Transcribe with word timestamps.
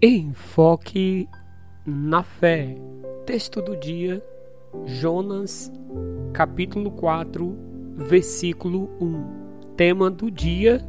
Enfoque 0.00 1.28
na 1.84 2.22
fé. 2.22 2.76
Texto 3.26 3.60
do 3.60 3.76
dia, 3.76 4.24
Jonas, 4.86 5.72
capítulo 6.32 6.92
4, 6.92 7.58
versículo 7.96 8.88
1. 9.00 9.74
Tema 9.76 10.08
do 10.08 10.30
dia: 10.30 10.86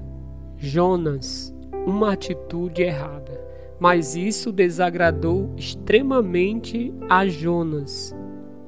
Jonas, 0.57 1.52
uma 1.88 2.13
atitude 2.13 2.84
errada. 2.84 3.43
Mas 3.80 4.16
isso 4.16 4.52
desagradou 4.52 5.55
extremamente 5.57 6.94
a 7.09 7.26
Jonas 7.26 8.16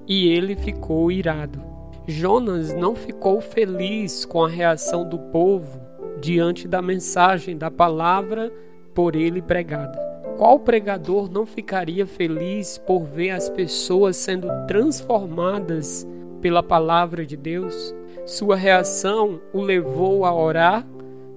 e 0.08 0.28
ele 0.28 0.56
ficou 0.56 1.12
irado. 1.12 1.62
Jonas 2.08 2.74
não 2.74 2.96
ficou 2.96 3.42
feliz 3.42 4.26
com 4.26 4.44
a 4.44 4.50
reação 4.50 5.08
do 5.08 5.20
povo 5.20 5.80
diante 6.20 6.68
da 6.68 6.82
mensagem 6.82 7.56
da 7.56 7.70
palavra 7.70 8.52
por 8.96 9.16
ele 9.16 9.40
pregada. 9.40 10.11
Qual 10.42 10.58
pregador 10.58 11.32
não 11.32 11.46
ficaria 11.46 12.08
feliz 12.08 12.76
por 12.76 13.04
ver 13.04 13.30
as 13.30 13.48
pessoas 13.48 14.18
sendo 14.18 14.48
transformadas 14.66 16.04
pela 16.42 16.64
palavra 16.64 17.24
de 17.24 17.38
Deus? 17.38 17.94
Sua 18.26 18.56
reação 18.56 19.40
o 19.54 19.62
levou 19.62 20.26
a 20.26 20.34
orar 20.34 20.84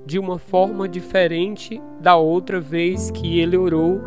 de 0.06 0.18
uma 0.18 0.38
forma 0.38 0.88
diferente 0.88 1.82
da 2.00 2.16
outra 2.16 2.58
vez 2.58 3.10
que 3.10 3.38
ele 3.38 3.58
orou 3.58 4.00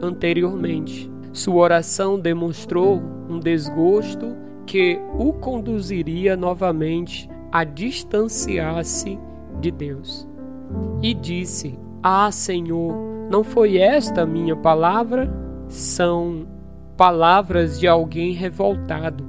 anteriormente. 0.00 1.10
Sua 1.32 1.56
oração 1.56 2.16
demonstrou 2.16 3.02
um 3.28 3.40
desgosto 3.40 4.36
que 4.64 4.96
o 5.18 5.32
conduziria 5.32 6.36
novamente 6.36 7.28
a 7.50 7.64
distanciar-se 7.64 9.18
de 9.60 9.72
Deus. 9.72 10.24
E 11.02 11.12
disse: 11.14 11.76
Ah, 12.02 12.30
Senhor, 12.30 12.94
não 13.30 13.42
foi 13.42 13.78
esta 13.78 14.22
a 14.22 14.26
minha 14.26 14.54
palavra? 14.54 15.28
São 15.68 16.46
palavras 16.96 17.78
de 17.78 17.86
alguém 17.86 18.32
revoltado, 18.32 19.24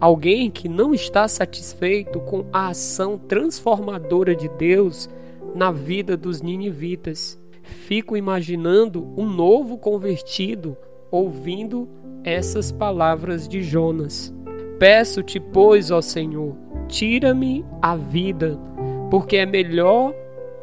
alguém 0.00 0.50
que 0.50 0.68
não 0.68 0.94
está 0.94 1.26
satisfeito 1.28 2.20
com 2.20 2.46
a 2.52 2.68
ação 2.68 3.18
transformadora 3.18 4.34
de 4.34 4.48
Deus 4.48 5.10
na 5.54 5.70
vida 5.70 6.16
dos 6.16 6.40
ninivitas. 6.40 7.38
Fico 7.62 8.16
imaginando 8.16 9.06
um 9.16 9.26
novo 9.26 9.76
convertido 9.76 10.76
ouvindo 11.10 11.88
essas 12.24 12.70
palavras 12.70 13.48
de 13.48 13.62
Jonas. 13.62 14.34
Peço-te, 14.78 15.40
pois, 15.40 15.90
ó 15.90 16.00
Senhor, 16.00 16.56
tira-me 16.86 17.64
a 17.82 17.96
vida, 17.96 18.58
porque 19.10 19.36
é 19.36 19.46
melhor 19.46 20.14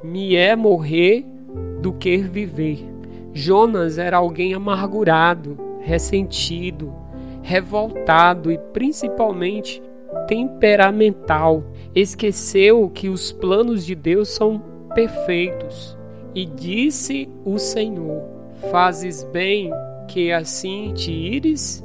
me 0.06 0.36
é 0.36 0.56
morrer 0.56 1.26
do 1.82 1.92
que 1.92 2.18
viver. 2.18 2.80
Jonas 3.34 3.98
era 3.98 4.18
alguém 4.18 4.54
amargurado, 4.54 5.58
ressentido, 5.82 6.94
revoltado 7.42 8.52
e 8.52 8.58
principalmente 8.58 9.82
temperamental. 10.28 11.64
Esqueceu 11.94 12.90
que 12.90 13.10
os 13.10 13.32
planos 13.32 13.86
de 13.86 13.96
Deus 13.96 14.30
são 14.30 14.62
perfeitos. 14.94 15.98
E 16.34 16.46
disse 16.46 17.30
o 17.44 17.58
Senhor: 17.58 18.24
Fazes 18.72 19.24
bem 19.24 19.72
que 20.08 20.32
assim 20.32 20.94
te 20.94 21.12
ires? 21.12 21.84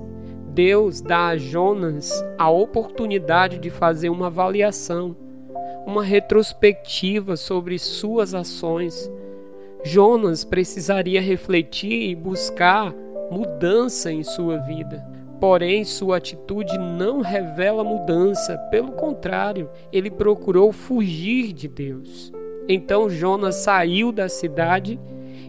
Deus 0.53 1.01
dá 1.01 1.29
a 1.29 1.37
Jonas 1.37 2.25
a 2.37 2.51
oportunidade 2.51 3.59
de 3.59 3.71
fazer 3.71 4.09
uma 4.09 4.27
avaliação, 4.27 5.17
uma 5.87 6.03
retrospectiva 6.03 7.37
sobre 7.37 7.79
suas 7.79 8.35
ações 8.35 9.11
Jonas 9.83 10.45
precisaria 10.45 11.21
refletir 11.21 12.11
e 12.11 12.15
buscar 12.15 12.95
mudança 13.31 14.13
em 14.13 14.23
sua 14.23 14.59
vida. 14.59 15.05
Porém, 15.41 15.85
sua 15.85 16.19
atitude 16.19 16.77
não 16.77 17.23
revela 17.23 17.83
mudança, 17.83 18.59
pelo 18.71 18.93
contrário, 18.93 19.71
ele 19.91 20.11
procurou 20.11 20.71
fugir 20.71 21.53
de 21.53 21.67
Deus. 21.67 22.31
Então 22.69 23.09
Jonas 23.09 23.57
saiu 23.57 24.13
da 24.13 24.29
cidade 24.29 25.01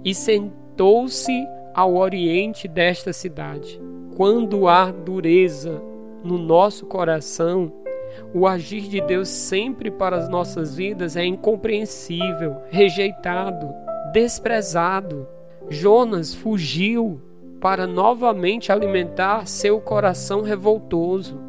e 0.03 0.16
sentou-se 0.16 1.46
ao 1.74 1.96
oriente 1.96 2.69
desta 2.69 3.12
cidade. 3.12 3.81
Quando 4.16 4.68
há 4.68 4.92
dureza 4.92 5.81
no 6.24 6.38
nosso 6.38 6.86
coração, 6.86 7.72
o 8.34 8.48
agir 8.48 8.84
de 8.84 9.02
Deus 9.02 9.30
sempre 9.30 9.92
para 9.92 10.18
as 10.18 10.30
nossas 10.30 10.76
vidas 10.76 11.16
é 11.16 11.26
incompreensível, 11.26 12.58
rejeitado, 12.70 13.74
desprezado. 14.14 15.28
Jonas 15.70 16.34
fugiu 16.34 17.22
para 17.60 17.86
novamente 17.86 18.72
alimentar 18.72 19.48
seu 19.48 19.80
coração 19.80 20.42
revoltoso. 20.42 21.40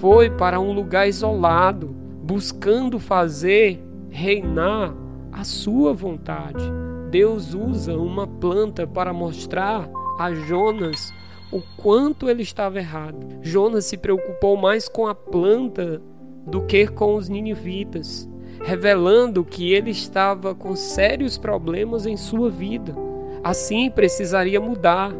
Foi 0.00 0.30
para 0.30 0.60
um 0.60 0.72
lugar 0.72 1.08
isolado, 1.08 1.88
buscando 2.22 2.98
fazer 2.98 3.82
reinar 4.10 4.94
a 5.32 5.44
sua 5.44 5.94
vontade. 5.94 6.64
Deus 7.10 7.54
usa 7.54 7.96
uma 7.96 8.26
planta 8.26 8.86
para 8.86 9.12
mostrar 9.12 9.88
a 10.18 10.32
Jonas 10.32 11.12
o 11.52 11.60
quanto 11.76 12.28
ele 12.28 12.42
estava 12.42 12.78
errado. 12.78 13.26
Jonas 13.42 13.84
se 13.84 13.96
preocupou 13.96 14.56
mais 14.56 14.88
com 14.88 15.06
a 15.06 15.14
planta 15.14 16.00
do 16.46 16.62
que 16.62 16.86
com 16.86 17.14
os 17.14 17.28
ninivitas 17.28 18.28
revelando 18.62 19.44
que 19.44 19.72
ele 19.72 19.90
estava 19.90 20.54
com 20.54 20.74
sérios 20.76 21.36
problemas 21.36 22.06
em 22.06 22.16
sua 22.16 22.48
vida. 22.48 22.94
Assim 23.42 23.90
precisaria 23.90 24.60
mudar, 24.60 25.12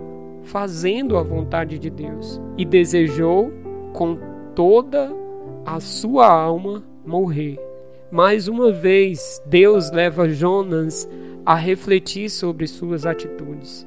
fazendo 0.44 1.16
a 1.16 1.22
vontade 1.22 1.78
de 1.78 1.90
Deus. 1.90 2.40
E 2.56 2.64
desejou 2.64 3.52
com 3.92 4.18
toda 4.54 5.12
a 5.66 5.80
sua 5.80 6.28
alma 6.28 6.82
morrer. 7.04 7.58
Mais 8.10 8.46
uma 8.46 8.70
vez, 8.70 9.42
Deus 9.46 9.90
leva 9.90 10.28
Jonas 10.28 11.08
a 11.44 11.54
refletir 11.54 12.30
sobre 12.30 12.66
suas 12.66 13.04
atitudes. 13.04 13.86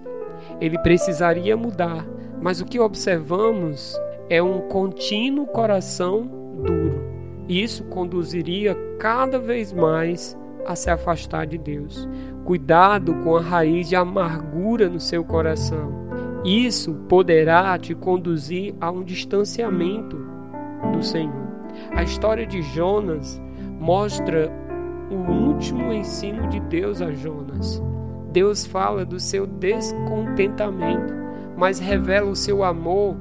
Ele 0.59 0.78
precisaria 0.79 1.56
mudar, 1.56 2.06
mas 2.41 2.59
o 2.59 2.66
que 2.66 2.79
observamos 2.79 3.97
é 4.29 4.41
um 4.41 4.62
contínuo 4.62 5.46
coração 5.47 6.29
duro. 6.63 7.04
Isso 7.47 7.83
conduziria 7.85 8.75
cada 9.00 9.39
vez 9.39 9.72
mais 9.72 10.38
a 10.66 10.75
se 10.75 10.89
afastar 10.89 11.45
de 11.45 11.57
Deus. 11.57 12.07
Cuidado 12.44 13.13
com 13.23 13.35
a 13.35 13.41
raiz 13.41 13.88
de 13.88 13.95
amargura 13.95 14.89
no 14.89 15.00
seu 15.00 15.23
coração. 15.23 15.94
Isso 16.44 16.94
poderá 17.07 17.78
te 17.78 17.94
conduzir 17.94 18.75
a 18.79 18.91
um 18.91 19.03
distanciamento 19.03 20.17
do 20.91 21.03
Senhor. 21.03 21.45
A 21.91 22.03
história 22.03 22.45
de 22.45 22.61
Jonas 22.61 23.41
mostra 23.79 24.51
o 25.09 25.31
último 25.31 25.91
ensino 25.91 26.47
de 26.50 26.59
Deus 26.61 27.01
a 27.01 27.11
Jonas. 27.11 27.81
Deus 28.31 28.66
fala 28.66 29.05
do 29.05 29.19
seu 29.19 29.47
descontentamento, 29.47 31.13
mas 31.55 31.79
revela 31.79 32.29
o 32.29 32.35
seu 32.35 32.63
amor 32.63 33.16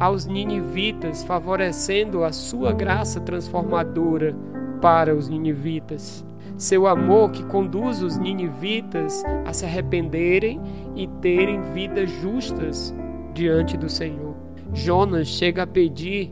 aos 0.00 0.24
ninivitas, 0.24 1.22
favorecendo 1.22 2.24
a 2.24 2.32
sua 2.32 2.72
graça 2.72 3.20
transformadora 3.20 4.34
para 4.80 5.14
os 5.14 5.28
ninivitas. 5.28 6.24
Seu 6.56 6.86
amor 6.86 7.30
que 7.30 7.44
conduz 7.44 8.02
os 8.02 8.16
ninivitas 8.16 9.22
a 9.44 9.52
se 9.52 9.66
arrependerem 9.66 10.58
e 10.96 11.06
terem 11.20 11.60
vidas 11.74 12.10
justas 12.22 12.94
diante 13.34 13.76
do 13.76 13.90
Senhor. 13.90 14.34
Jonas 14.72 15.28
chega 15.28 15.64
a 15.64 15.66
pedir 15.66 16.30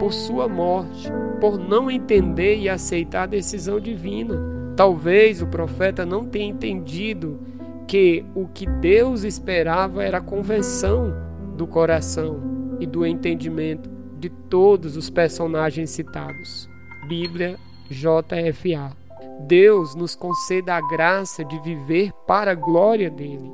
por 0.00 0.12
sua 0.12 0.48
morte, 0.48 1.08
por 1.40 1.58
não 1.58 1.88
entender 1.88 2.58
e 2.58 2.68
aceitar 2.68 3.22
a 3.22 3.26
decisão 3.26 3.78
divina. 3.78 4.34
Talvez 4.74 5.40
o 5.40 5.46
profeta 5.46 6.04
não 6.04 6.24
tenha 6.24 6.50
entendido 6.50 7.38
que 7.86 8.24
o 8.34 8.48
que 8.48 8.66
Deus 8.66 9.22
esperava 9.22 10.02
era 10.02 10.18
a 10.18 10.22
convenção 10.22 11.14
do 11.56 11.66
coração 11.66 12.55
e 12.80 12.86
do 12.86 13.06
entendimento 13.06 13.88
de 14.18 14.28
todos 14.28 14.96
os 14.96 15.10
personagens 15.10 15.90
citados. 15.90 16.68
Bíblia 17.08 17.58
JFA. 17.90 18.96
Deus 19.40 19.94
nos 19.94 20.14
conceda 20.16 20.74
a 20.74 20.80
graça 20.80 21.44
de 21.44 21.58
viver 21.60 22.12
para 22.26 22.52
a 22.52 22.54
glória 22.54 23.10
dele, 23.10 23.52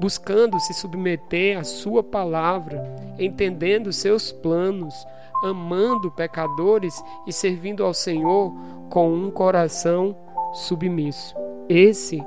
buscando 0.00 0.58
se 0.60 0.72
submeter 0.72 1.58
à 1.58 1.64
sua 1.64 2.02
palavra, 2.02 2.82
entendendo 3.18 3.92
seus 3.92 4.30
planos, 4.30 4.94
amando 5.42 6.10
pecadores 6.10 7.02
e 7.26 7.32
servindo 7.32 7.84
ao 7.84 7.92
Senhor 7.92 8.52
com 8.88 9.12
um 9.12 9.30
coração 9.30 10.16
submisso. 10.52 11.34
Esse 11.68 12.22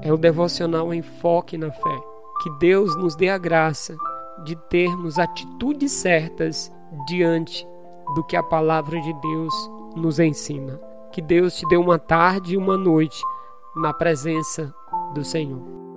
é 0.00 0.12
o 0.12 0.16
devocional 0.16 0.94
Enfoque 0.94 1.58
na 1.58 1.70
Fé. 1.70 1.98
Que 2.42 2.50
Deus 2.60 2.96
nos 2.96 3.16
dê 3.16 3.28
a 3.28 3.36
graça 3.36 3.96
de 4.44 4.56
termos 4.68 5.18
atitudes 5.18 5.92
certas 5.92 6.72
diante 7.06 7.66
do 8.14 8.24
que 8.24 8.36
a 8.36 8.42
palavra 8.42 9.00
de 9.00 9.12
Deus 9.20 9.70
nos 9.96 10.18
ensina. 10.18 10.80
Que 11.12 11.20
Deus 11.22 11.56
te 11.56 11.66
dê 11.68 11.76
uma 11.76 11.98
tarde 11.98 12.54
e 12.54 12.56
uma 12.56 12.76
noite 12.76 13.20
na 13.76 13.92
presença 13.92 14.74
do 15.14 15.24
Senhor. 15.24 15.87